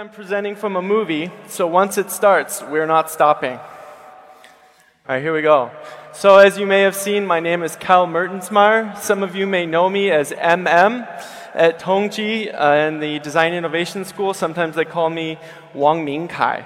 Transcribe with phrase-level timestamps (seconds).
[0.00, 3.58] I'm presenting from a movie, so once it starts, we're not stopping.
[3.58, 3.60] All
[5.06, 5.70] right, here we go.
[6.14, 8.96] So, as you may have seen, my name is Kyle Mertensmeyer.
[8.96, 11.06] Some of you may know me as MM
[11.52, 14.32] at Tongji uh, in the Design Innovation School.
[14.32, 15.38] Sometimes they call me
[15.74, 16.64] Wang Mingkai.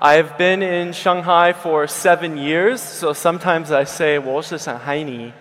[0.00, 5.32] I've been in Shanghai for seven years, so sometimes I say 我是上海人。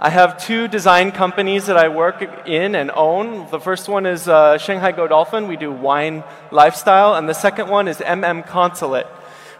[0.00, 3.50] I have two design companies that I work in and own.
[3.50, 5.48] The first one is uh, Shanghai Godolphin.
[5.48, 7.16] We do wine lifestyle.
[7.16, 9.08] And the second one is MM Consulate.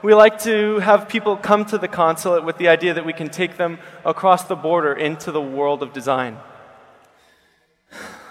[0.00, 3.30] We like to have people come to the consulate with the idea that we can
[3.30, 6.38] take them across the border into the world of design.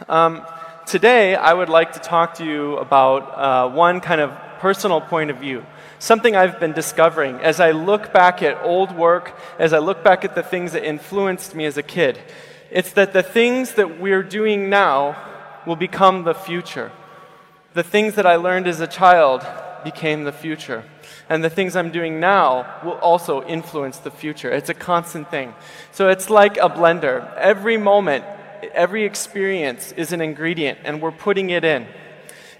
[0.07, 0.45] Um,
[0.85, 5.29] today, I would like to talk to you about uh, one kind of personal point
[5.29, 5.65] of view
[5.99, 10.23] something I've been discovering as I look back at old work, as I look back
[10.23, 12.19] at the things that influenced me as a kid.
[12.71, 15.15] It's that the things that we're doing now
[15.65, 16.91] will become the future.
[17.73, 19.45] The things that I learned as a child
[19.83, 20.83] became the future.
[21.29, 24.51] And the things I'm doing now will also influence the future.
[24.51, 25.53] It's a constant thing.
[25.91, 27.33] So it's like a blender.
[27.35, 28.23] Every moment,
[28.73, 31.87] every experience is an ingredient, and we're putting it in.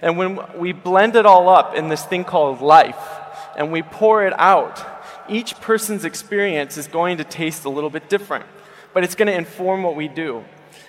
[0.00, 3.17] And when we blend it all up in this thing called life,
[3.58, 4.86] and we pour it out,
[5.28, 8.46] each person's experience is going to taste a little bit different,
[8.94, 10.44] but it's going to inform what we do.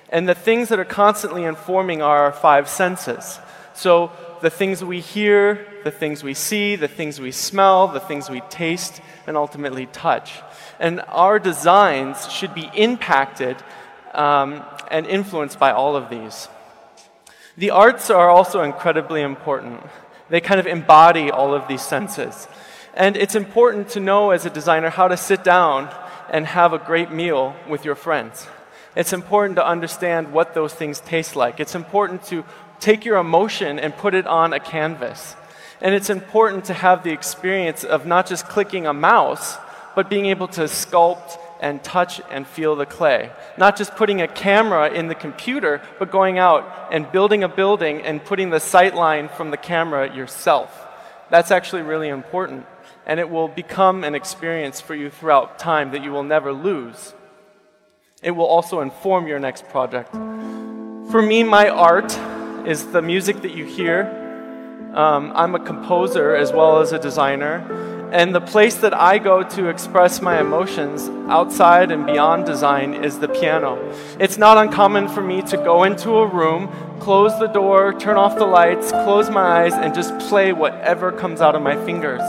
[0.09, 3.39] And the things that are constantly informing are our five senses.
[3.73, 4.11] So
[4.41, 8.41] the things we hear, the things we see, the things we smell, the things we
[8.49, 10.41] taste, and ultimately touch.
[10.79, 13.57] And our designs should be impacted
[14.13, 16.47] um, and influenced by all of these.
[17.57, 19.81] The arts are also incredibly important.
[20.29, 22.47] They kind of embody all of these senses.
[22.93, 25.89] And it's important to know as a designer how to sit down
[26.29, 28.47] and have a great meal with your friends.
[28.95, 31.59] It's important to understand what those things taste like.
[31.59, 32.43] It's important to
[32.79, 35.35] take your emotion and put it on a canvas.
[35.81, 39.57] And it's important to have the experience of not just clicking a mouse,
[39.95, 43.31] but being able to sculpt and touch and feel the clay.
[43.57, 48.01] Not just putting a camera in the computer, but going out and building a building
[48.01, 50.87] and putting the sight line from the camera yourself.
[51.29, 52.65] That's actually really important
[53.09, 57.15] and it will become an experience for you throughout time that you will never lose.
[58.21, 60.11] It will also inform your next project.
[60.11, 62.15] For me, my art
[62.67, 64.05] is the music that you hear.
[64.93, 67.65] Um, I'm a composer as well as a designer.
[68.11, 73.19] And the place that I go to express my emotions outside and beyond design is
[73.19, 73.77] the piano.
[74.19, 78.35] It's not uncommon for me to go into a room, close the door, turn off
[78.35, 82.21] the lights, close my eyes, and just play whatever comes out of my fingers.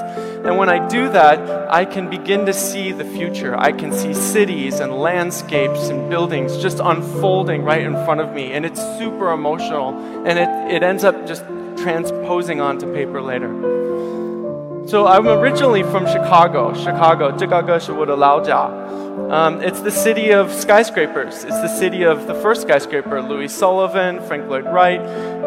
[0.44, 3.56] And when I do that, I can begin to see the future.
[3.58, 8.52] I can see cities and landscapes and buildings just unfolding right in front of me.
[8.52, 9.98] And it's super emotional.
[10.26, 11.42] And it, it ends up just
[11.78, 13.48] transposing onto paper later.
[14.89, 16.73] So I'm originally from Chicago.
[16.73, 18.69] Chicago, 这个是我的老家.
[19.29, 21.43] Um, it's the city of skyscrapers.
[21.43, 25.01] It's the city of the first skyscraper, Louis Sullivan, Frank Lloyd Wright,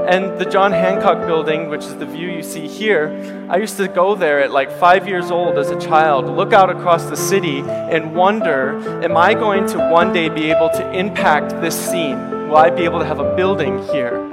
[0.08, 3.46] and the John Hancock building, which is the view you see here.
[3.48, 6.70] I used to go there at like five years old as a child, look out
[6.70, 11.50] across the city, and wonder am I going to one day be able to impact
[11.60, 12.48] this scene?
[12.48, 14.31] Will I be able to have a building here?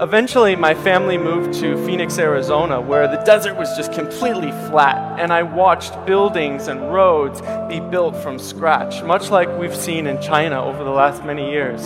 [0.00, 5.30] Eventually, my family moved to Phoenix, Arizona, where the desert was just completely flat, and
[5.30, 10.64] I watched buildings and roads be built from scratch, much like we've seen in China
[10.64, 11.82] over the last many years.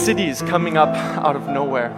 [0.00, 0.94] Cities coming up
[1.26, 1.90] out of nowhere.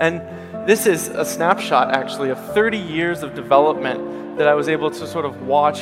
[0.00, 0.22] And
[0.64, 5.06] this is a snapshot, actually, of 30 years of development that I was able to
[5.08, 5.80] sort of watch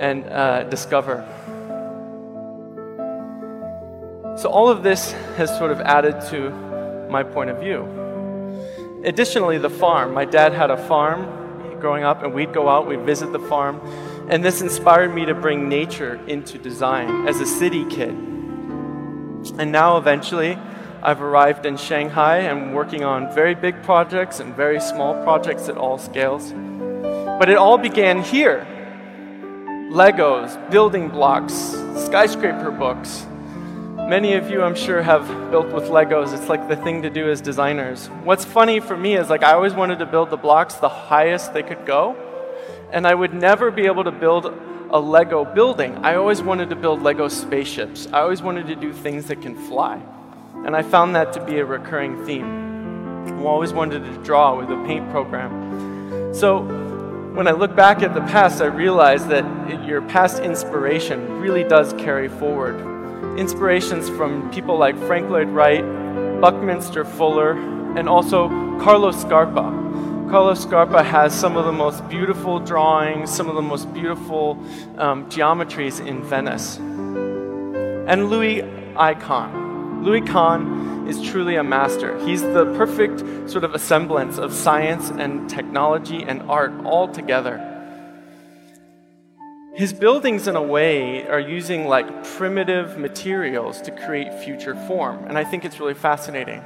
[0.00, 1.22] and uh, discover.
[4.38, 6.71] So, all of this has sort of added to
[7.12, 7.86] my point of view.
[9.04, 10.12] Additionally, the farm.
[10.12, 13.80] My dad had a farm growing up, and we'd go out, we'd visit the farm,
[14.28, 18.10] and this inspired me to bring nature into design as a city kid.
[19.58, 20.56] And now, eventually,
[21.02, 25.76] I've arrived in Shanghai and working on very big projects and very small projects at
[25.76, 26.52] all scales.
[27.40, 28.66] But it all began here
[29.90, 31.52] Legos, building blocks,
[32.06, 33.26] skyscraper books,
[34.12, 36.38] Many of you, I'm sure, have built with Legos.
[36.38, 38.08] It's like the thing to do as designers.
[38.24, 41.54] What's funny for me is like I always wanted to build the blocks the highest
[41.54, 42.14] they could go,
[42.92, 44.52] and I would never be able to build
[44.90, 45.96] a Lego building.
[46.04, 48.06] I always wanted to build Lego spaceships.
[48.12, 49.98] I always wanted to do things that can fly.
[50.66, 53.40] And I found that to be a recurring theme.
[53.40, 56.34] I always wanted to draw with a paint program.
[56.34, 56.60] So
[57.32, 61.94] when I look back at the past, I realize that your past inspiration really does
[61.94, 62.91] carry forward
[63.36, 65.84] inspirations from people like Frank Lloyd Wright,
[66.40, 67.52] Buckminster Fuller,
[67.96, 68.48] and also
[68.80, 69.70] Carlos Scarpa.
[70.30, 74.58] Carlos Scarpa has some of the most beautiful drawings, some of the most beautiful
[74.96, 76.78] um, geometries in Venice.
[76.78, 78.62] And Louis
[78.96, 79.14] I.
[79.14, 80.04] Kahn.
[80.04, 82.18] Louis Kahn is truly a master.
[82.26, 87.71] He's the perfect sort of assemblance of science and technology and art all together.
[89.74, 95.38] His buildings, in a way, are using like primitive materials to create future form, and
[95.38, 96.62] I think it's really fascinating.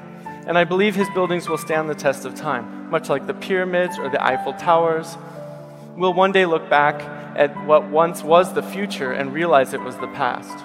[0.48, 3.96] And I believe his buildings will stand the test of time, much like the pyramids
[3.96, 5.16] or the Eiffel Towers.
[5.96, 7.00] We'll one day look back
[7.36, 10.64] at what once was the future and realize it was the past.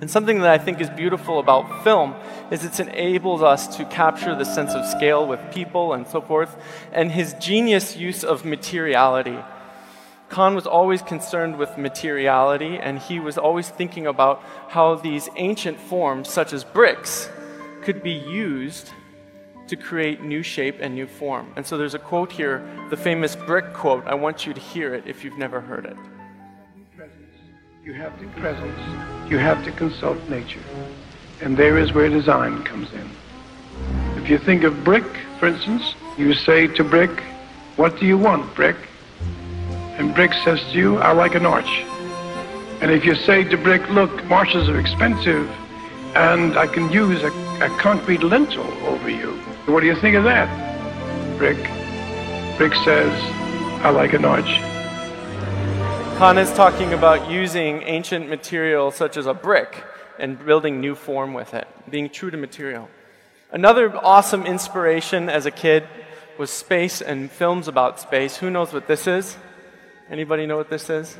[0.00, 2.14] And something that I think is beautiful about film
[2.50, 6.56] is it enables us to capture the sense of scale with people and so forth,
[6.90, 9.38] and his genius use of materiality
[10.30, 15.78] Kahn was always concerned with materiality, and he was always thinking about how these ancient
[15.78, 17.28] forms, such as bricks,
[17.82, 18.90] could be used
[19.66, 21.52] to create new shape and new form.
[21.56, 24.06] And so there's a quote here, the famous brick quote.
[24.06, 25.96] I want you to hear it if you've never heard it.
[27.84, 28.78] You have to presence.
[29.28, 30.62] You have to consult nature.
[31.40, 33.10] And there is where design comes in.
[34.22, 35.06] If you think of brick,
[35.40, 37.20] for instance, you say to brick,
[37.74, 38.76] what do you want, brick?
[40.00, 41.84] And brick says to you, I like an arch.
[42.80, 45.46] And if you say to brick, look, marshes are expensive,
[46.14, 47.26] and I can use a,
[47.62, 49.32] a concrete lintel over you.
[49.66, 50.48] What do you think of that,
[51.36, 51.58] brick?
[52.56, 53.12] Brick says,
[53.84, 54.58] I like an arch.
[56.16, 59.84] Kahn is talking about using ancient material such as a brick
[60.18, 62.88] and building new form with it, being true to material.
[63.52, 65.86] Another awesome inspiration as a kid
[66.38, 68.38] was space and films about space.
[68.38, 69.36] Who knows what this is?
[70.10, 71.16] Anybody know what this is?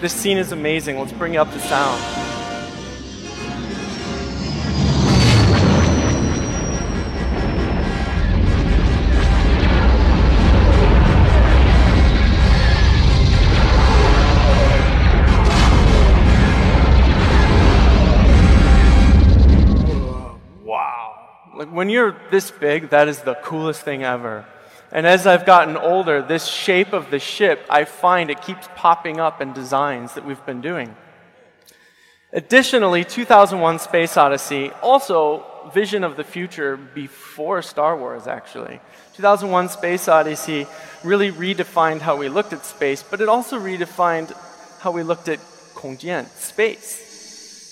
[0.00, 0.98] This scene is amazing.
[0.98, 2.29] Let's bring up the sound.
[21.80, 24.44] When you're this big, that is the coolest thing ever.
[24.92, 29.18] And as I've gotten older, this shape of the ship, I find it keeps popping
[29.18, 30.94] up in designs that we've been doing.
[32.34, 38.78] Additionally, 2001 Space Odyssey, also vision of the future before Star Wars, actually.
[39.14, 40.66] 2001 Space Odyssey
[41.02, 44.36] really redefined how we looked at space, but it also redefined
[44.80, 45.38] how we looked at
[45.72, 47.09] Kongjian, space.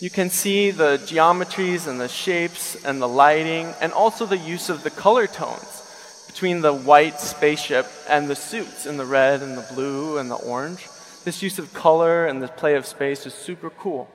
[0.00, 4.70] You can see the geometries and the shapes and the lighting, and also the use
[4.70, 9.58] of the color tones between the white spaceship and the suits in the red and
[9.58, 10.86] the blue and the orange.
[11.24, 14.08] This use of color and the play of space is super cool.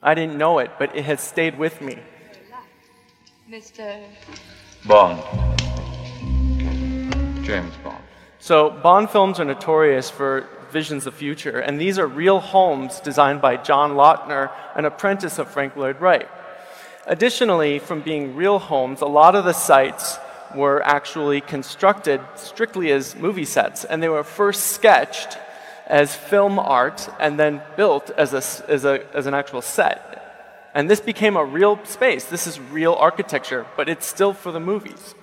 [0.00, 1.98] I didn't know it, but it has stayed with me.
[3.50, 4.04] Mr.
[4.86, 5.20] Bond.
[7.44, 8.04] James Bond.
[8.38, 11.58] So, Bond films are notorious for visions of future.
[11.58, 16.28] And these are real homes designed by John Lautner, an apprentice of Frank Lloyd Wright.
[17.06, 20.18] Additionally, from being real homes, a lot of the sites
[20.54, 25.38] were actually constructed strictly as movie sets, and they were first sketched
[25.86, 30.70] as film art and then built as, a, as, a, as an actual set.
[30.74, 32.24] And this became a real space.
[32.24, 35.14] This is real architecture, but it's still for the movies.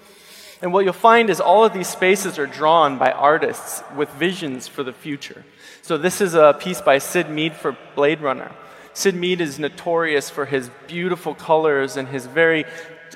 [0.64, 4.66] And what you'll find is all of these spaces are drawn by artists with visions
[4.66, 5.44] for the future.
[5.82, 8.50] So this is a piece by Syd Mead for Blade Runner.
[8.94, 12.64] Syd Mead is notorious for his beautiful colors and his very,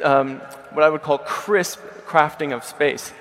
[0.04, 0.39] um,
[0.74, 3.13] what I would call crisp crafting of space.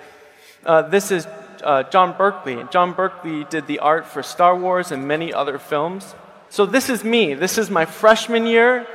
[0.65, 1.25] Uh, this is
[1.63, 2.69] uh, John Berkey.
[2.73, 6.17] John Berkey did the art for Star Wars and many other films.
[6.49, 7.35] So this is me.
[7.35, 8.89] This is my freshman year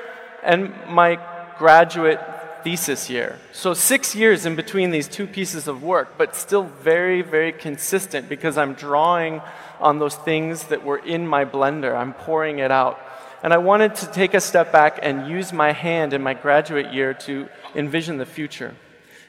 [0.44, 1.18] and my
[1.58, 2.20] graduate
[2.64, 3.40] thesis year.
[3.52, 8.30] So six years in between these two pieces of work, but still very, very consistent
[8.30, 9.42] because I'm drawing
[9.80, 11.96] on those things that were in my blender.
[11.96, 13.00] I'm pouring it out.
[13.44, 16.94] And I wanted to take a step back and use my hand in my graduate
[16.94, 18.76] year to envision the future.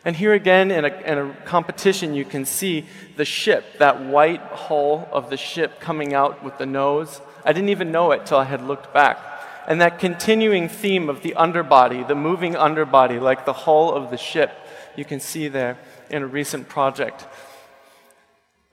[0.05, 2.87] And here again, in a, in a, competition, you can see
[3.17, 7.21] the ship, that white hull of the ship coming out with the nose.
[7.45, 9.32] I didn't even know it till I had looked back
[9.67, 14.17] and that continuing theme of the underbody, the moving underbody, like the hull of the
[14.17, 14.53] ship,
[14.97, 15.79] you can see there
[16.11, 17.27] in a recent project.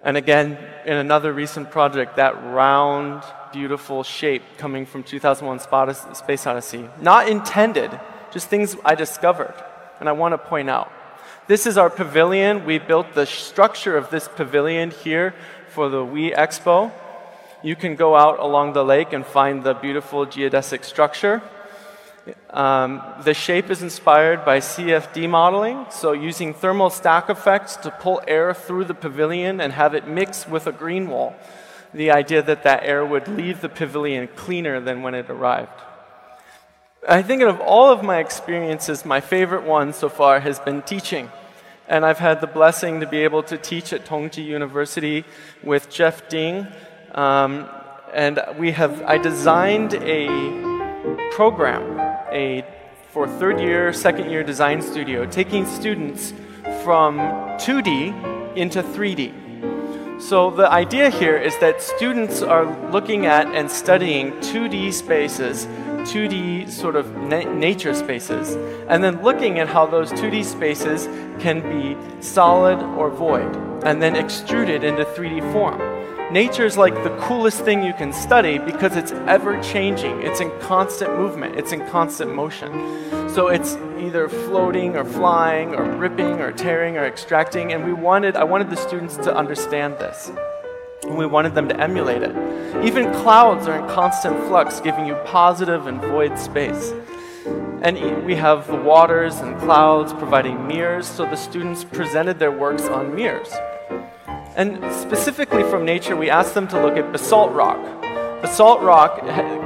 [0.03, 6.89] And again, in another recent project, that round, beautiful shape coming from 2001 Space Odyssey.
[7.01, 7.99] Not intended,
[8.31, 9.53] just things I discovered,
[9.99, 10.91] and I want to point out.
[11.47, 12.65] This is our pavilion.
[12.65, 15.33] We built the structure of this pavilion here
[15.69, 16.91] for the WE Expo
[17.63, 21.41] you can go out along the lake and find the beautiful geodesic structure.
[22.51, 28.21] Um, the shape is inspired by CFD modeling, so using thermal stack effects to pull
[28.27, 31.35] air through the pavilion and have it mix with a green wall.
[31.93, 35.81] The idea that that air would leave the pavilion cleaner than when it arrived.
[37.07, 41.31] I think of all of my experiences, my favorite one so far has been teaching.
[41.87, 45.23] And I've had the blessing to be able to teach at Tongji University
[45.63, 46.67] with Jeff Ding.
[47.13, 47.69] Um,
[48.13, 50.27] and we have, I designed a
[51.31, 51.99] program
[52.31, 52.65] a,
[53.11, 56.33] for third year, second year design studio, taking students
[56.83, 57.17] from
[57.59, 60.21] 2D into 3D.
[60.21, 65.67] So the idea here is that students are looking at and studying 2D spaces
[65.99, 68.55] 2D sort of na nature spaces,
[68.87, 71.07] and then looking at how those 2D spaces
[71.39, 75.98] can be solid or void, and then extruded into 3D form.
[76.31, 80.21] Nature is like the coolest thing you can study because it's ever changing.
[80.21, 82.71] It's in constant movement, it's in constant motion.
[83.31, 88.35] So it's either floating or flying or ripping or tearing or extracting, and we wanted,
[88.35, 90.31] I wanted the students to understand this.
[91.01, 92.35] And we wanted them to emulate it.
[92.85, 96.93] Even clouds are in constant flux, giving you positive and void space.
[97.81, 102.83] And we have the waters and clouds providing mirrors, so the students presented their works
[102.83, 103.51] on mirrors.
[104.59, 107.79] And specifically from nature, we asked them to look at basalt rock.
[108.41, 109.17] Basalt rock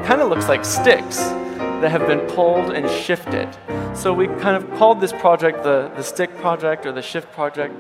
[0.05, 3.49] kind of looks like sticks that have been pulled and shifted.
[3.95, 7.73] So we kind of called this project the, the stick project or the shift project.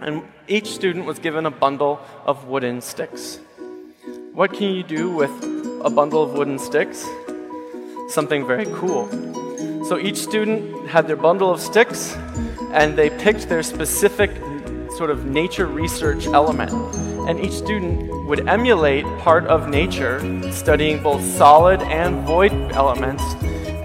[0.00, 3.38] And each student was given a bundle of wooden sticks.
[4.32, 5.30] What can you do with
[5.84, 7.08] a bundle of wooden sticks?
[8.08, 9.08] Something very cool.
[9.84, 12.16] So each student had their bundle of sticks
[12.72, 14.32] and they picked their specific
[15.02, 16.70] sort of nature research element.
[17.28, 20.20] And each student would emulate part of nature,
[20.52, 23.24] studying both solid and void elements,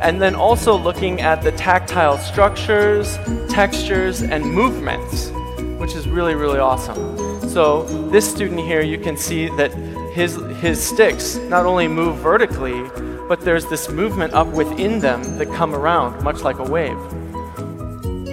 [0.04, 3.18] and then also looking at the tactile structures,
[3.50, 5.32] textures, and movements
[5.80, 7.18] which is really, really awesome.
[7.50, 9.74] So this student here, you can see that
[10.14, 12.84] his, his sticks not only move vertically,
[13.28, 16.98] but there's this movement up within them that come around, much like a wave.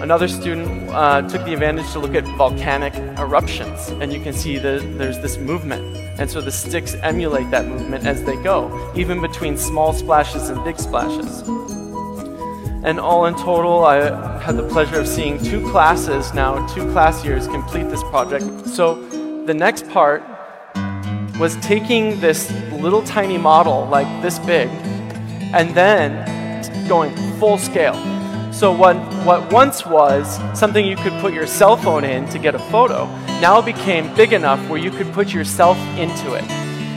[0.01, 4.57] Another student uh, took the advantage to look at volcanic eruptions, and you can see
[4.57, 5.97] that there's this movement.
[6.19, 10.63] And so the sticks emulate that movement as they go, even between small splashes and
[10.63, 11.41] big splashes.
[12.83, 17.23] And all in total, I had the pleasure of seeing two classes now, two class
[17.23, 18.67] years complete this project.
[18.67, 19.01] So
[19.45, 20.23] the next part
[21.39, 24.67] was taking this little tiny model, like this big,
[25.53, 28.14] and then going full scale.
[28.55, 28.95] So what,
[29.25, 33.05] what once was something you could put your cell phone in to get a photo,
[33.41, 36.49] now became big enough where you could put yourself into it.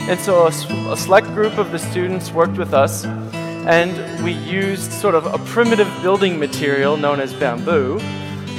[0.07, 4.89] And so a, a select group of the students worked with us and we used
[4.89, 7.99] sort of a primitive building material known as bamboo,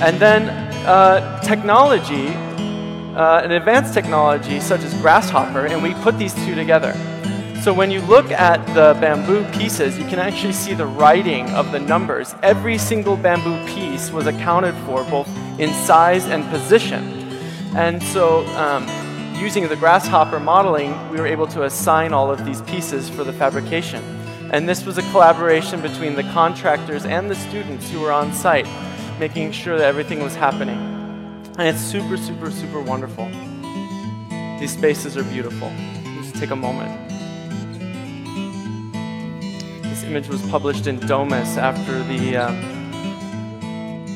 [0.03, 0.51] and then
[0.87, 2.29] uh, technology,
[3.17, 6.93] uh, an advanced technology such as Grasshopper, and we put these two together.
[7.63, 11.73] So when you look at the bamboo pieces, you can actually see the writing of
[11.73, 12.35] the numbers.
[12.43, 15.29] Every single bamboo piece was accounted for both
[15.61, 17.03] in size and position.
[17.77, 18.89] And so um,
[19.37, 23.33] using the grasshopper modeling, we were able to assign all of these pieces for the
[23.33, 24.03] fabrication.
[24.53, 28.67] And this was a collaboration between the contractors and the students who were on site,
[29.19, 30.79] making sure that everything was happening.
[31.59, 33.27] And it's super, super, super wonderful.
[34.59, 35.71] These spaces are beautiful.
[36.23, 37.10] Just take a moment.
[40.11, 42.51] Image was published in Domus after the, uh,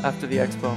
[0.02, 0.76] after the expo.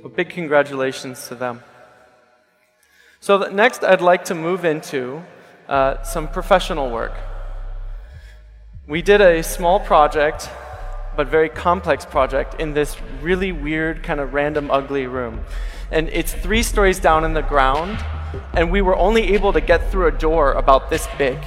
[0.00, 1.62] So big congratulations to them.
[3.20, 5.22] So next, I'd like to move into
[5.68, 7.12] uh, some professional work.
[8.88, 10.48] We did a small project,
[11.16, 15.44] but very complex project, in this really weird, kind of random, ugly room.
[15.94, 18.04] And it's three stories down in the ground,
[18.52, 21.38] and we were only able to get through a door about this big.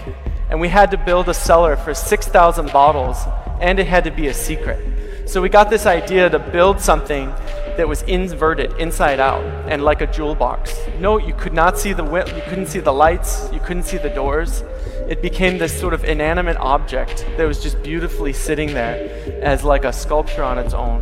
[0.50, 3.18] And we had to build a cellar for 6,000 bottles,
[3.60, 4.80] and it had to be a secret.
[5.28, 7.28] So we got this idea to build something
[7.76, 10.80] that was inverted inside out and like a jewel box.
[10.98, 14.10] No, you could not see the you couldn't see the lights, you couldn't see the
[14.10, 14.64] doors.
[15.10, 19.84] It became this sort of inanimate object that was just beautifully sitting there as like
[19.84, 21.02] a sculpture on its own.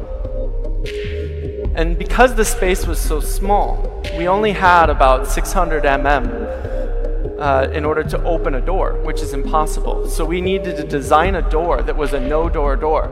[1.75, 7.83] And because the space was so small, we only had about 600 mm uh, in
[7.83, 10.07] order to open a door, which is impossible.
[10.07, 13.11] So we needed to design a door that was a no-door door.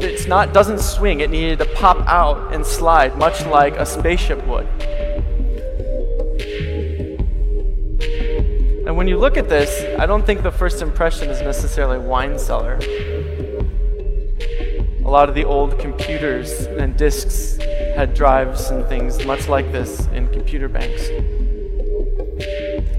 [0.00, 1.20] It's not doesn't swing.
[1.20, 4.66] It needed to pop out and slide, much like a spaceship would.
[8.88, 12.40] And when you look at this, I don't think the first impression is necessarily wine
[12.40, 12.80] cellar.
[15.04, 17.60] A lot of the old computers and disks
[17.94, 21.08] had drives and things much like this in computer banks.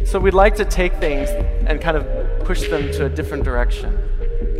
[0.10, 1.30] So we'd like to take things
[1.68, 2.06] and kind of
[2.46, 3.98] push them to a different direction.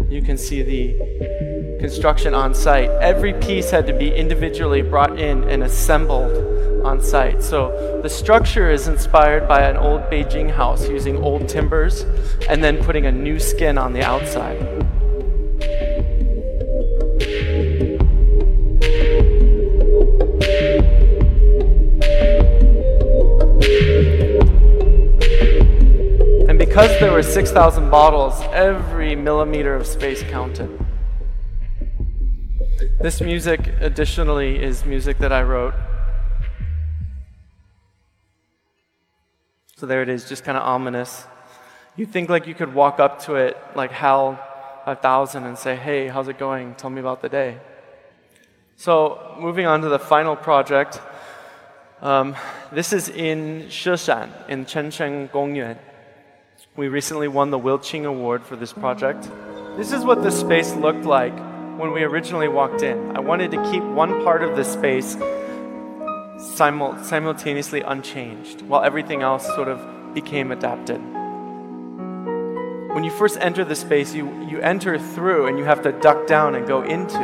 [0.10, 2.90] You can see the construction on site.
[3.02, 7.44] Every piece had to be individually brought in and assembled on site.
[7.44, 12.02] So the structure is inspired by an old Beijing house using old timbers
[12.50, 14.58] and then putting a new skin on the outside.
[26.72, 30.70] Because there were 6,000 bottles, every millimeter of space counted.
[33.02, 35.74] This music, additionally, is music that I wrote.
[39.76, 41.26] So there it is, just kind of ominous.
[41.98, 44.40] You think like you could walk up to it like HAL
[44.86, 46.76] 5000 and say, hey, how's it going?
[46.76, 47.58] Tell me about the day.
[48.78, 51.02] So moving on to the final project.
[52.02, 52.34] Um,
[52.72, 55.78] this is in Sheshan, in Chengcheng Gongyuan.
[56.78, 59.30] We recently won the Wilching Award for this project.
[59.76, 61.38] This is what the space looked like
[61.78, 63.14] when we originally walked in.
[63.14, 65.18] I wanted to keep one part of the space
[66.56, 71.02] simul- simultaneously unchanged while everything else sort of became adapted.
[72.94, 76.26] When you first enter the space, you, you enter through and you have to duck
[76.26, 77.20] down and go into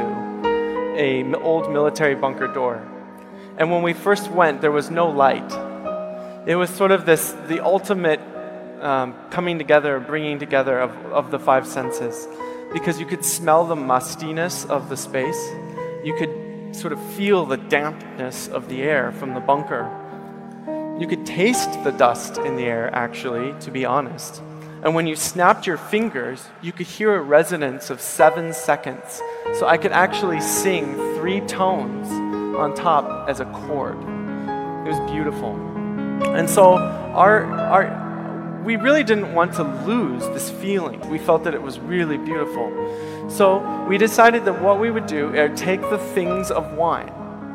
[0.98, 2.86] a old military bunker door.
[3.58, 5.50] And when we first went, there was no light.
[6.46, 8.20] It was sort of this the ultimate
[8.82, 12.28] um, coming together, bringing together of, of the five senses.
[12.74, 15.50] Because you could smell the mustiness of the space,
[16.04, 19.90] you could sort of feel the dampness of the air from the bunker.
[21.00, 24.42] You could taste the dust in the air, actually, to be honest.
[24.84, 29.22] And when you snapped your fingers, you could hear a resonance of seven seconds.
[29.56, 32.08] So I could actually sing three tones
[32.58, 33.98] on top as a chord.
[33.98, 35.56] It was beautiful.
[36.36, 38.07] And so our, our,
[38.68, 41.00] we really didn't want to lose this feeling.
[41.10, 42.70] We felt that it was really beautiful.
[43.30, 47.10] So we decided that what we would do is take the things of wine,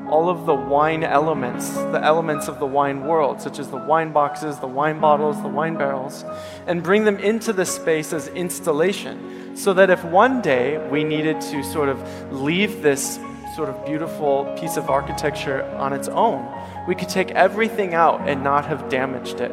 [0.09, 4.11] all of the wine elements, the elements of the wine world, such as the wine
[4.11, 6.25] boxes, the wine bottles, the wine barrels,
[6.67, 9.55] and bring them into the space as installation.
[9.55, 12.01] So that if one day we needed to sort of
[12.33, 13.19] leave this
[13.55, 16.43] sort of beautiful piece of architecture on its own,
[16.89, 19.53] we could take everything out and not have damaged it.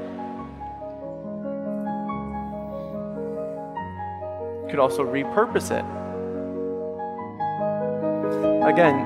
[4.69, 5.86] Could also repurpose it.
[8.65, 8.99] Again,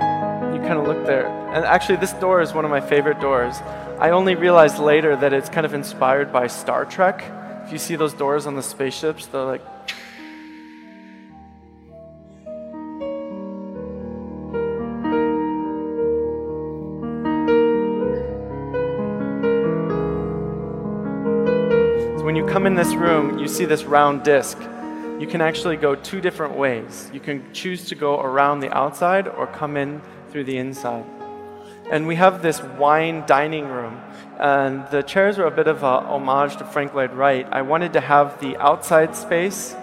[0.54, 1.28] you kind of look there.
[1.28, 3.56] And actually, this door is one of my favorite doors.
[4.00, 7.24] I only realized later that it's kind of inspired by Star Trek.
[7.66, 9.62] If you see those doors on the spaceships, they're like.
[22.18, 24.58] So when you come in this room, you see this round disc
[25.23, 27.11] you can actually go two different ways.
[27.13, 31.05] You can choose to go around the outside or come in through the inside.
[31.91, 34.01] And we have this wine dining room.
[34.39, 37.47] And the chairs are a bit of a homage to Frank Lloyd Wright.
[37.51, 39.75] I wanted to have the outside space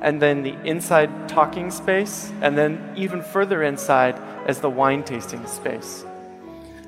[0.00, 4.14] and then the inside talking space, and then even further inside
[4.46, 6.04] as the wine tasting space.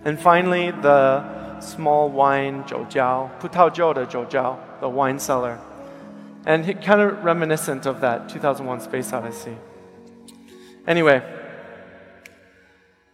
[0.05, 5.59] And finally, the small wine 酒窖,葡萄酒的酒窖, the wine cellar
[6.47, 9.57] and kind of reminiscent of that 2001 Space Odyssey.
[10.87, 11.23] Anyway,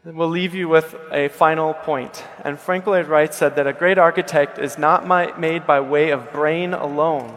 [0.04, 2.24] we'll leave you with a final point.
[2.44, 5.06] And Frank Lloyd Wright said that a great architect is not
[5.38, 7.36] made by way of brain alone,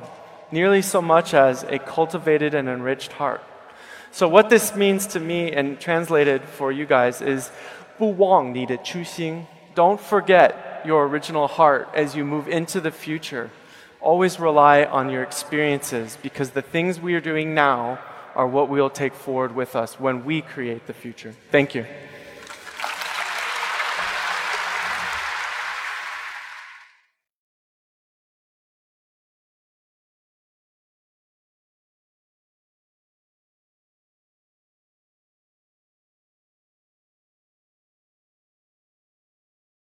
[0.52, 3.44] nearly so much as a cultivated and enriched heart.
[4.14, 7.50] So, what this means to me and translated for you guys is
[7.98, 9.46] 不忘你的初心.
[9.76, 10.54] Don't forget
[10.84, 13.50] your original heart as you move into the future
[14.07, 17.99] always rely on your experiences because the things we are doing now
[18.37, 21.35] are what we'll take forward with us when we create the future.
[21.51, 21.85] Thank you.